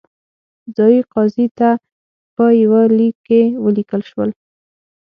ځايي 0.75 1.01
قاضي 1.13 1.47
ته 1.57 1.69
په 2.35 2.45
یوه 2.63 2.81
لیک 2.97 3.15
کې 3.27 3.41
ولیکل 3.63 4.01
شول. 4.09 4.29